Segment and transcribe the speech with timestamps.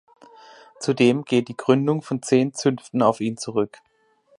[0.79, 3.77] Zudem geht die Gründung von zehn Zünften auf ihn zurück.